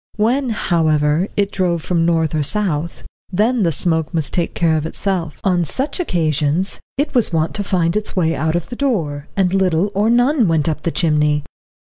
[0.15, 4.87] When, however, it drove from north or south, then the smoke must take care of
[4.87, 5.39] itself.
[5.43, 9.53] On such occasions it was wont to find its way out of the door, and
[9.53, 11.43] little or none went up the chimney.